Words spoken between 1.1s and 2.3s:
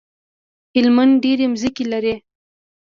ډيری مځکی لری